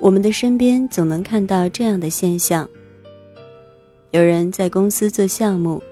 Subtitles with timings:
[0.00, 2.68] 我们的身边总能看到这样的现象：
[4.12, 5.82] 有人在公司做项目，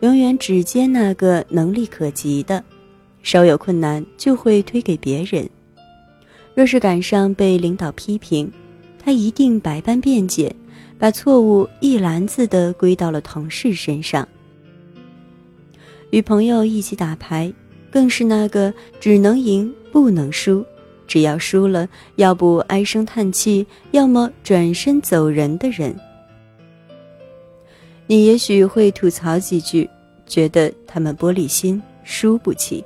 [0.00, 2.64] 永远只接那个能力可及的，
[3.22, 5.48] 稍有困难就会推给别人。
[6.54, 8.50] 若是赶上被领导批评，
[8.98, 10.54] 他一定百般辩解，
[10.98, 14.26] 把错误一篮子的归到了同事身上。
[16.08, 17.52] 与朋友一起打牌，
[17.90, 20.64] 更是那个只能赢不能输，
[21.12, 25.94] 只要输了，要不唉声叹气，要么转身走人的人。
[28.06, 29.86] 你也许会吐槽几句，
[30.26, 32.82] 觉得他们玻璃心，输不起。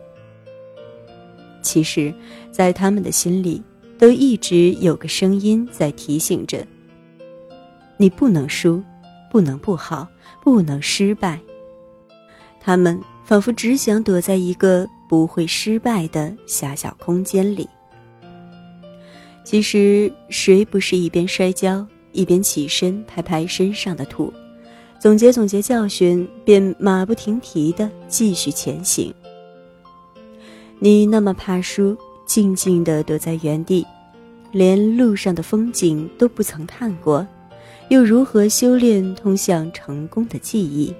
[1.62, 2.12] 其实，
[2.50, 3.62] 在他们的心里，
[3.96, 6.66] 都一直有个声音在提醒着：
[7.96, 8.82] 你不能输，
[9.30, 10.04] 不能不好，
[10.42, 11.38] 不能失败。
[12.60, 13.00] 他们。
[13.24, 17.68] 仿佛只想躲在一个不会失败的狭小空间里。
[19.47, 24.33] 其实，谁不是一边摔跤一边起身拍拍身上的土，
[24.98, 29.14] 总结总结教训，便马不停蹄地继续前行？
[30.80, 33.86] 你那么怕输，静静地躲在原地，
[34.50, 37.24] 连路上的风景都不曾看过，
[37.89, 40.92] 又如何修炼通向成功的记忆？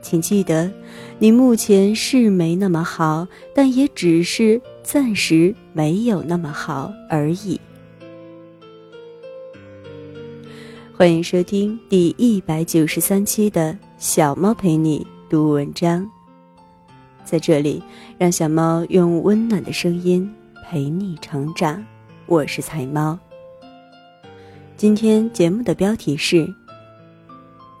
[0.00, 0.72] 请记得，
[1.18, 7.60] 你目前是没那么好，但也只是暂时没有那么好而已。
[10.96, 16.08] 欢迎收听第一百九十三期的小猫陪你读文章，
[17.24, 17.82] 在这里，
[18.18, 20.30] 让小猫用温暖的声音
[20.66, 21.84] 陪你成长。
[22.26, 23.18] 我是彩猫。
[24.76, 26.46] 今天节目的标题是：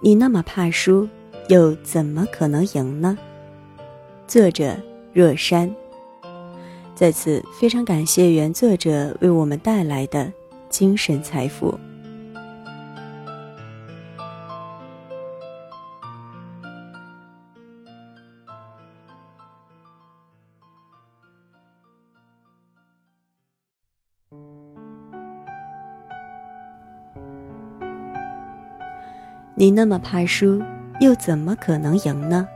[0.00, 1.08] 你那么怕输。
[1.48, 3.18] 又怎么可能赢呢？
[4.28, 4.76] 作者
[5.12, 5.74] 若山。
[7.00, 10.30] 在此非常感谢原作者为我们带来的
[10.68, 11.80] 精神财富。
[29.54, 30.62] 你那么怕输。
[31.00, 32.46] 又怎么可能赢呢？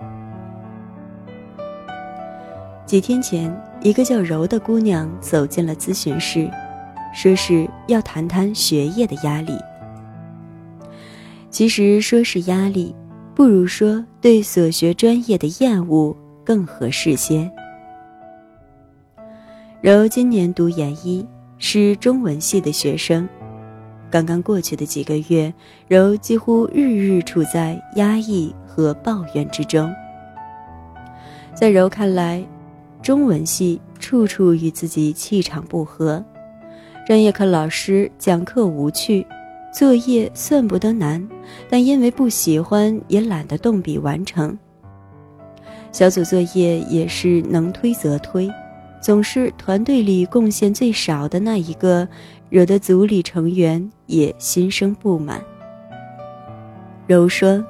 [2.84, 3.50] 几天前，
[3.84, 6.50] 一个叫柔的姑娘走进了咨询室，
[7.12, 9.52] 说是要谈谈学业的压力。
[11.50, 12.96] 其实说是压力，
[13.34, 17.48] 不如说对所学专业的厌恶更合适些。
[19.82, 21.24] 柔今年读研一，
[21.58, 23.28] 是中文系的学生。
[24.10, 25.52] 刚刚过去的几个月，
[25.88, 29.92] 柔几乎日日处在压抑和抱怨之中。
[31.54, 32.42] 在柔看来，
[33.04, 36.24] 中文系处处与自己气场不合，
[37.06, 39.26] 专业课老师讲课无趣，
[39.70, 41.28] 作业算不得难，
[41.68, 44.58] 但因为不喜欢也懒得动笔完成。
[45.92, 48.50] 小组作业也是能推则推，
[49.02, 52.08] 总是团队里贡献最少的那一个。
[52.48, 55.42] 惹得组里成员也心生不满。
[57.06, 57.62] 柔说：“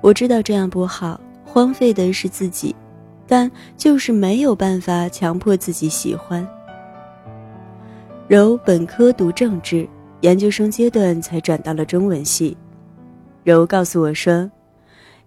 [0.00, 2.76] 我知道这样不好，荒废的是自己，
[3.26, 6.46] 但就是没有办法强迫自己喜欢。”
[8.28, 9.88] 柔本科读政治，
[10.20, 12.56] 研究生阶段才转到了中文系。
[13.44, 14.50] 柔告诉我说：“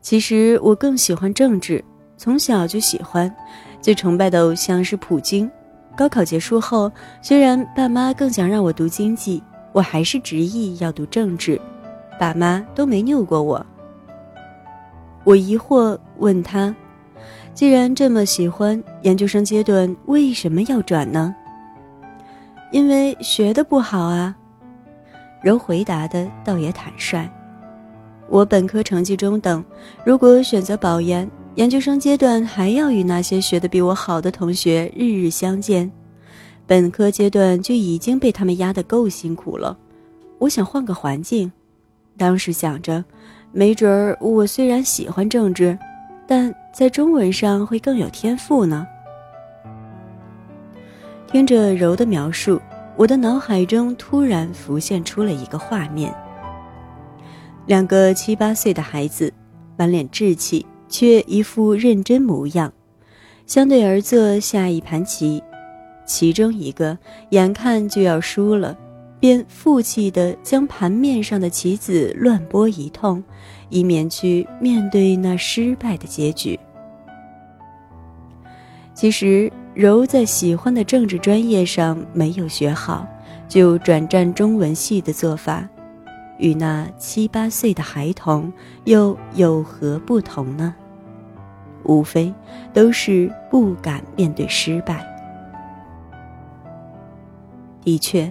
[0.02, 1.84] 其实我更喜欢政治，
[2.18, 3.34] 从小就喜欢，
[3.80, 5.50] 最崇拜的偶像是普京。”
[5.96, 9.44] 高考结束后，虽然爸妈更想让我读经济，
[9.74, 11.60] 我还是执意要读政治，
[12.18, 13.66] 爸妈都没拗过我。
[15.26, 16.74] 我疑惑问他
[17.60, 21.36] ：“既然这么喜欢，研究生阶段为什么要转呢？”
[22.72, 24.34] 因为学的不好啊。
[25.44, 27.30] 柔回答的倒也坦率
[28.32, 29.62] ：“我本科成绩中等，
[30.06, 35.92] 如果选择保研。”研究生阶段还要与那些学的比我好的同学日日相见，
[36.66, 39.78] 本科阶段就已经被他们压得够辛苦了。
[40.38, 41.52] 我想换个环境，
[42.18, 43.04] 当时想着，
[43.52, 45.78] 没准儿我虽然喜欢政治，
[46.26, 48.88] 但在中文上会更有天赋呢。
[51.28, 52.58] 听着柔的描述，
[52.96, 56.16] 我的脑海中突然浮现出了一个画面：
[57.66, 59.34] 两个七八岁的孩子，
[59.76, 60.66] 满脸稚气。
[60.88, 62.72] 却一副认真模样，
[63.46, 65.44] 相对而坐下一盘棋，
[66.06, 66.98] 其中一个
[67.32, 68.76] 眼看就要输了，
[69.20, 73.22] 便负气地将盘面上的棋子乱拨一通，
[73.68, 76.58] 以免去面对那失败的结局。
[79.00, 83.08] 其实柔在喜欢的政治专业上没有学好，
[83.48, 85.66] 就转战中文系的做法，
[86.38, 88.52] 与那七八岁的孩童
[88.84, 90.76] 又有何不同呢？
[91.86, 92.34] 无非
[92.74, 95.02] 都是不敢面对失败。
[97.82, 98.30] 的确，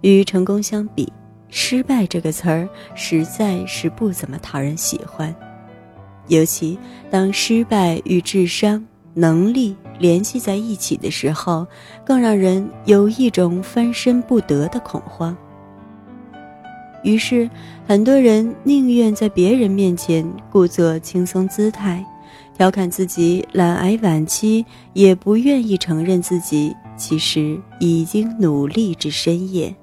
[0.00, 1.12] 与成功相比，
[1.50, 5.34] 失败这个词儿实在是不怎么讨人喜欢。
[6.28, 6.78] 尤其
[7.10, 8.82] 当失败与智商、
[9.12, 11.64] 能力联系在一起的时候，
[12.04, 15.36] 更让人有一种翻身不得的恐慌。
[17.04, 17.48] 于是，
[17.86, 22.04] 很多人宁愿在别人面前故作轻松姿态。
[22.56, 29.74] 调侃自己懒癌晚期，也不愿意承认自己其实已经努力至深夜。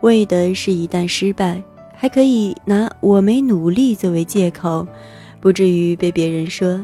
[0.00, 1.62] 为的是一旦失败，
[1.94, 4.86] 还可以拿我没努力作为借口，
[5.38, 6.80] 不至于被别人说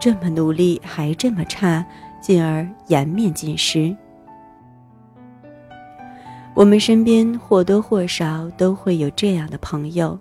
[0.00, 1.86] 这么努力还这么差，
[2.20, 3.94] 进而颜面尽失。
[6.54, 10.18] 我们身边或多或少都会有这样的朋友，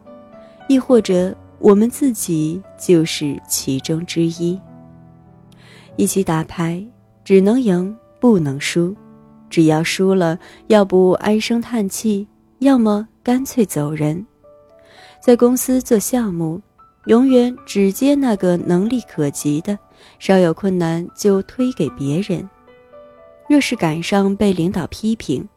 [0.68, 1.36] 亦或者。
[1.62, 4.58] 我们自己就是其中之一。
[5.98, 6.82] 一起打牌，
[7.26, 8.96] 只能赢不能输，
[9.50, 12.26] 只要输了，要不唉声叹气，
[12.60, 14.26] 要么干脆走人。
[15.20, 16.62] 在公司做项目，
[17.06, 19.78] 永远只接那个能力可及的，
[20.20, 22.48] 稍有困难就推给别人。
[23.48, 25.48] 若是赶上被领导批评，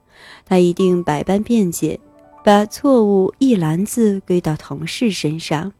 [0.47, 1.99] 他一定百般辩解，
[2.43, 5.71] 把错误一篮子归到同事身上。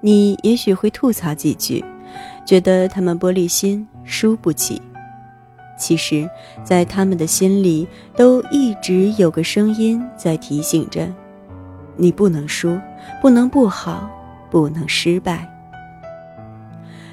[0.00, 1.84] 你也许会吐槽几句，
[2.46, 4.80] 觉得他们玻璃心，输不起。
[5.76, 6.28] 其实，
[6.64, 11.06] 在他们的心里，都一直有个声音在提醒着：
[11.96, 12.78] 你不能输，
[13.20, 14.10] 不能不好，
[14.50, 15.48] 不能失败。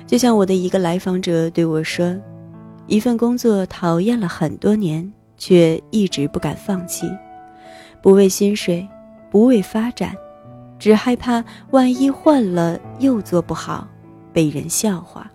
[0.07, 2.15] 就像我的一个来访者对我说
[2.87, 7.09] ：“一份工作讨厌了很多年，却一直不敢放弃，
[8.01, 8.87] 不为薪水，
[9.31, 10.15] 不为发展。”
[10.77, 13.87] 只害怕万一换了又做不好，
[14.33, 15.25] 被人笑话。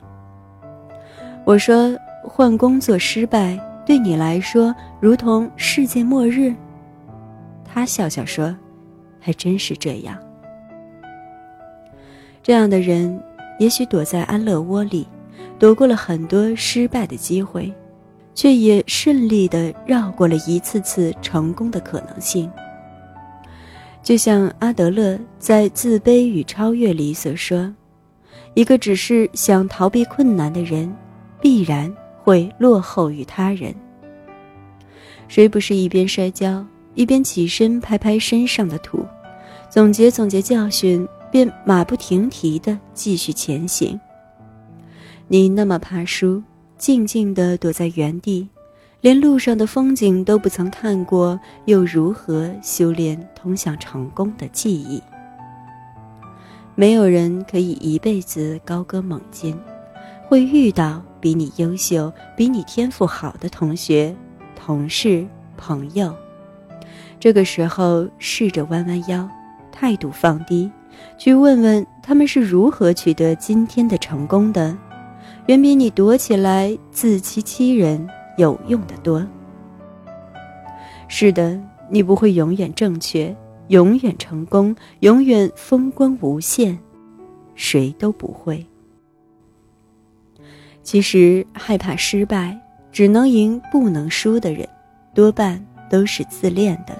[1.47, 6.55] 我说换工作失败对你来说如同世界末日。
[7.65, 8.55] 他笑笑说
[9.19, 10.17] ：“还真是这样。”
[12.51, 13.23] 这样的人
[13.61, 15.07] 也许躲在安乐窝里，
[15.57, 17.73] 躲过了很多失败的机会，
[18.35, 22.51] 却也顺利的绕过了一次次成功的可能性。
[24.03, 27.73] 就像阿德勒在《自卑与超越》里所说
[28.55, 30.93] ：“一个只是想逃避困难的人，
[31.41, 31.89] 必然
[32.21, 33.73] 会落后于他人。
[35.29, 39.07] 谁不是一边摔跤，一边起身拍拍身上的土，
[39.69, 43.99] 总结总结教训，便马不停蹄地继续前行？
[45.29, 46.43] 你那么怕输，
[46.77, 48.49] 静静地躲在原地。”
[49.03, 55.03] 连路上的风景都不曾看过，又如何修炼通向成功的记忆？
[56.75, 59.59] 没有人可以一辈子高歌猛进，
[60.29, 64.15] 会遇到比你优秀、比你天赋好的同学、
[64.55, 66.15] 同事、朋友。
[67.19, 69.27] 这个时候，试着弯弯腰，
[69.73, 70.71] 态度放低，
[71.19, 74.77] 去问问他们是如何取得今天的成功的，
[75.47, 78.09] 远比你躲起来自欺欺人。
[78.37, 79.27] 有用的多。
[81.09, 83.37] 是的，你不会永远正确，
[83.69, 86.79] 永远成功，永远风光无限，
[87.55, 88.65] 谁都不会。
[90.83, 92.59] 其实，害怕失败，
[92.91, 94.67] 只能赢不能输的人，
[95.13, 96.99] 多半都是自恋的。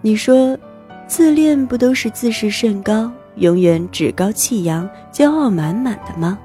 [0.00, 0.56] 你说，
[1.06, 6.38] 自恋不都是自视甚高，永远趾高气扬，骄傲满满的吗？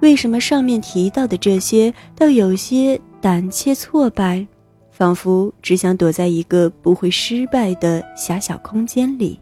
[0.00, 4.46] 为什么上面提到的这些倒有些胆怯挫败，
[4.90, 9.40] 仿佛只想躲在一个不会失败的狭小空间里？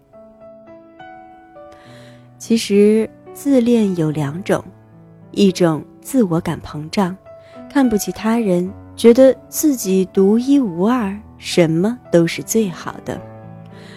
[2.38, 4.64] 其实自恋有两种，
[5.32, 7.16] 一种自我感膨胀，
[7.68, 13.20] 看不起他人，觉得自己独一无二，什么都是最好的，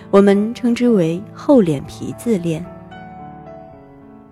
[0.10, 2.66] 我们称之为厚脸皮自恋。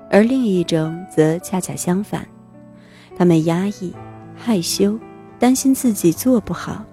[0.09, 2.25] 而另一种则恰恰相反，
[3.17, 3.93] 他们压抑、
[4.35, 4.97] 害羞，
[5.37, 6.83] 担心自己做不好，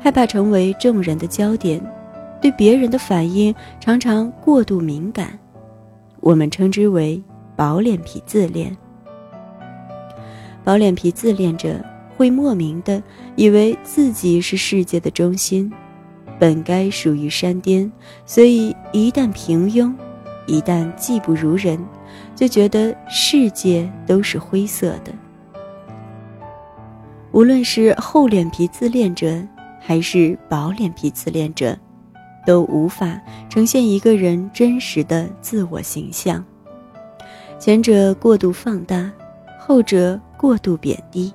[0.00, 1.80] 害怕成为众人的焦点，
[2.40, 5.38] 对别人的反应常常过度敏感。
[6.20, 7.22] 我们称之为
[7.56, 8.74] 薄脸皮自恋。
[10.64, 11.82] 薄脸皮自恋者
[12.16, 13.02] 会莫名的
[13.36, 15.70] 以为自己是世界的中心，
[16.40, 17.92] 本该属于山巅，
[18.26, 19.94] 所以一旦平庸，
[20.46, 21.78] 一旦技不如人。
[22.34, 25.12] 就觉得世界都是灰色的。
[27.32, 29.46] 无论是厚脸皮自恋者，
[29.78, 31.76] 还是薄脸皮自恋者，
[32.46, 33.20] 都无法
[33.50, 36.42] 呈现一个人真实的自我形象。
[37.58, 39.12] 前者过度放大，
[39.58, 41.32] 后者过度贬低。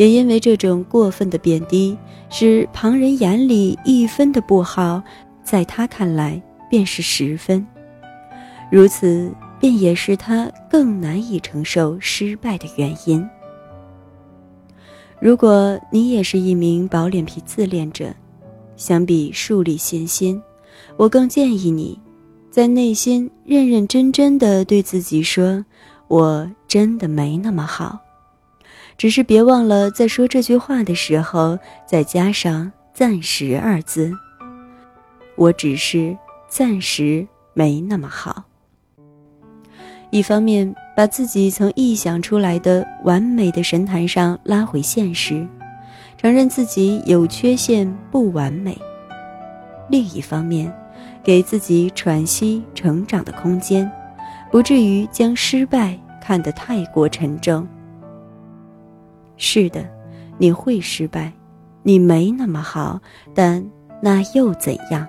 [0.00, 1.94] 也因为这种过分的贬低，
[2.30, 5.02] 使旁人眼里一分的不好，
[5.44, 7.66] 在他看来便是十分。
[8.72, 9.30] 如此，
[9.60, 13.22] 便也是他更难以承受失败的原因。
[15.20, 18.10] 如果你也是一名薄脸皮自恋者，
[18.76, 20.40] 相比树立信心，
[20.96, 22.00] 我更建议你，
[22.50, 25.62] 在内心认认真真的对自己说
[26.08, 27.98] ：“我真的没那么好。”
[29.00, 34.12] 只是别忘了，在说这句话的时候，再加上“暂时”二字。
[35.36, 36.14] 我只是
[36.50, 38.44] 暂时没那么好。
[40.10, 45.48] 一方面把自己从臆想出来的完美的神坛上拉回现实，
[46.18, 48.74] 承认自己有缺陷、不完美；
[49.88, 50.70] 另一方面，
[51.24, 53.90] 给自己喘息、成长的空间，
[54.50, 57.66] 不至于将失败看得太过沉重。
[59.42, 59.82] 是的，
[60.36, 61.32] 你会失败，
[61.82, 63.00] 你没那么好，
[63.34, 63.64] 但
[64.02, 65.08] 那又怎样？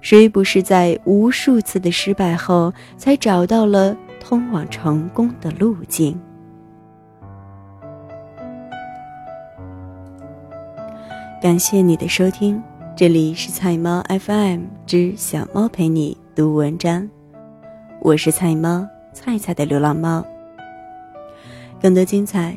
[0.00, 6.20] 谁不是在无数次的失败后，才找到了通往成功的路径？
[11.40, 12.60] 感谢你的收听，
[12.96, 17.08] 这里是菜猫 FM 之小猫陪你读文章，
[18.00, 20.24] 我是菜猫菜菜的流浪猫，
[21.80, 22.56] 更多精彩。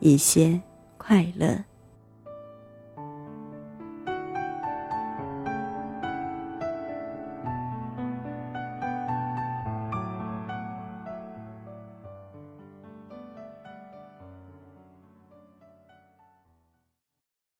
[0.00, 0.60] 一些
[0.98, 1.64] 快乐。